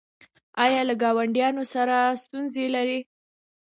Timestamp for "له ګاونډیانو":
0.89-1.63